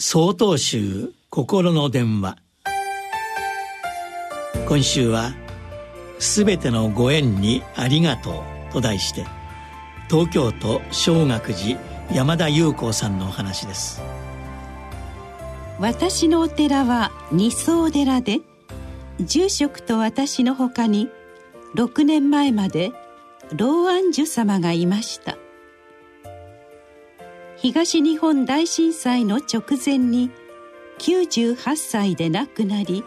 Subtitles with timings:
[0.00, 2.36] 総統集心の電話。
[4.68, 5.32] 今週は
[6.20, 9.26] 「すべてのご縁にありがとう」と題して
[10.08, 11.80] 東京都小学寺
[12.12, 14.00] 山田裕子さんのお話です。
[15.80, 18.40] 私のお寺は二層寺で
[19.20, 21.08] 住職と私のほかに
[21.74, 22.92] 6年前まで
[23.56, 25.36] 老安寿様がいました。
[27.60, 30.30] 東日本大震災の直前に
[31.00, 33.02] 98歳で亡くなり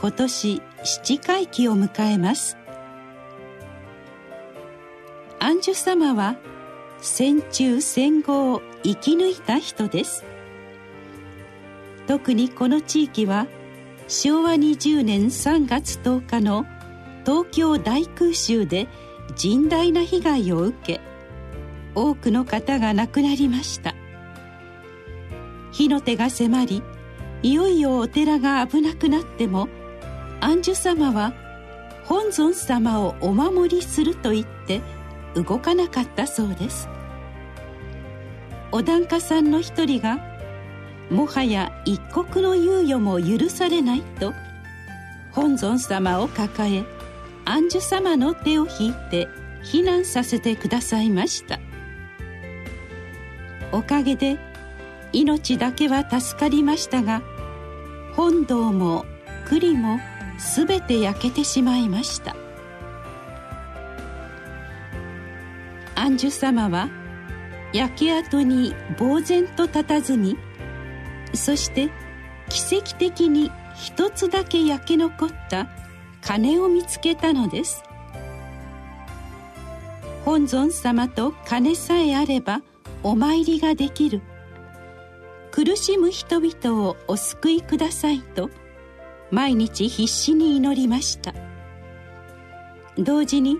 [0.00, 2.56] 今年七回忌を迎えます。
[5.38, 6.36] 安寿様は
[7.00, 10.24] 戦中戦後を生き抜いた人です。
[12.08, 13.46] 特にこの地域は
[14.08, 16.66] 昭和20年3月10日の
[17.24, 18.88] 東京大空襲で
[19.36, 21.11] 甚大な被害を受け
[21.94, 23.94] 多くの方が亡くなりました。
[25.72, 26.82] 火の手が迫り
[27.42, 29.68] いよいよお寺が危なくなっても
[30.40, 31.32] 安寿様は
[32.04, 34.80] 本尊様をお守りすると言って
[35.34, 36.88] 動かなかったそうです。
[38.70, 40.18] お檀家さんの一人が
[41.10, 44.32] もはや一刻の猶予も許されないと
[45.32, 46.84] 本尊様を抱え
[47.44, 49.28] 安寿様の手を引いて
[49.64, 51.58] 避難させてくださいました。
[53.72, 54.38] おかげで
[55.12, 57.22] 命だけは助かりましたが
[58.14, 59.04] 本堂も
[59.48, 59.98] 栗も
[60.56, 62.36] 全て焼けてしまいました。
[65.94, 66.88] 安寿様は
[67.72, 70.36] 焼け跡に呆然と佇み
[71.32, 71.90] そして
[72.48, 75.68] 奇跡的に一つだけ焼け残った
[76.20, 77.82] 鐘を見つけたのです。
[80.24, 82.62] 本尊様と鐘さえあれば
[83.02, 84.20] お参りができる。
[85.50, 88.48] 苦しむ人々をお救いくださいと
[89.30, 91.34] 毎日必死に祈りました。
[92.96, 93.58] 同時に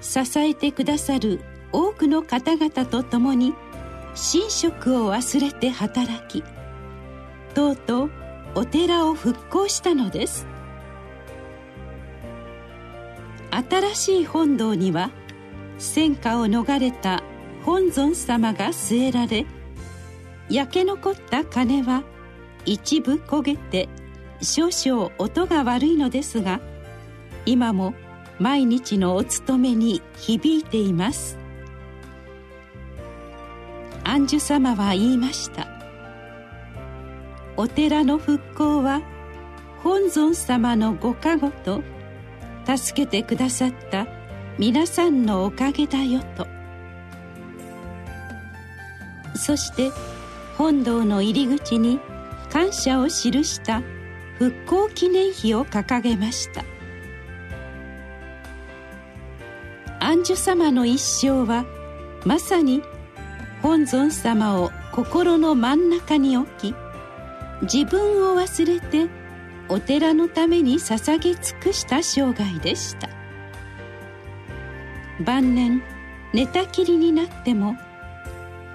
[0.00, 1.40] 支えてくださる
[1.72, 3.54] 多くの方々と共に
[4.14, 6.42] 神職を忘れて働き
[7.54, 8.10] とうとう
[8.54, 10.46] お寺を復興したのです。
[13.50, 15.10] 新しい本堂には
[15.78, 17.22] 戦火を逃れた
[17.70, 19.46] 本尊様が据えられ
[20.48, 22.02] 焼け残った鐘は
[22.66, 23.88] 一部焦げて
[24.42, 26.60] 少々音が悪いのですが
[27.46, 27.94] 今も
[28.40, 31.38] 毎日のお勤めに響いています。
[34.02, 35.68] 安寿様は言いました。
[37.56, 39.00] お寺の復興は
[39.84, 41.82] 本尊様のご加護と
[42.66, 44.08] 助けてくださった
[44.58, 46.59] 皆さんのおかげだよと。
[49.34, 49.90] そして
[50.56, 52.00] 本堂の入り口に
[52.50, 53.12] 感謝を記
[53.44, 53.82] した
[54.38, 56.64] 復興記念碑を掲げました。
[60.00, 61.64] 安寿様の一生は
[62.24, 62.82] まさに
[63.62, 66.74] 本尊様を心の真ん中に置き
[67.62, 69.08] 自分を忘れて
[69.68, 73.08] お寺のために捧げ尽くした生涯でした。
[75.24, 75.82] 晩年
[76.32, 77.76] 寝たきりになっても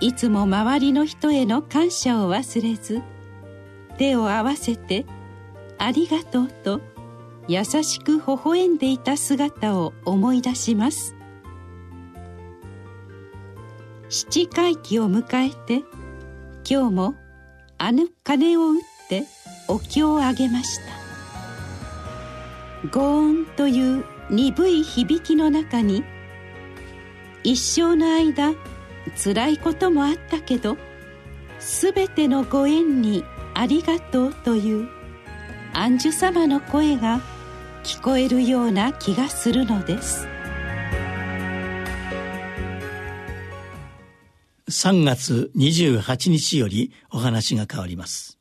[0.00, 3.02] いつも周りの人への感謝を忘れず
[3.96, 5.06] 手を合わせて
[5.78, 6.80] 「ありがとう」と
[7.48, 11.14] 優しく微笑んでいた姿を思い出します。
[14.08, 15.84] 七回忌を迎えて
[16.68, 17.14] 今日も
[17.78, 18.78] あの鐘を打っ
[19.08, 19.24] て
[19.68, 20.78] お経をあげまし
[22.82, 22.88] た。
[22.90, 26.04] ゴーンという鈍い響きの中に
[27.42, 28.52] 一生の間
[29.14, 30.76] 辛いこともあったけど
[31.58, 33.24] 全てのご縁に
[33.54, 34.88] ありがとうという
[35.72, 37.20] 安寿様の声が
[37.84, 40.26] 聞こえるような気がするのです。
[44.68, 48.35] 3月28日よりお話が変わります。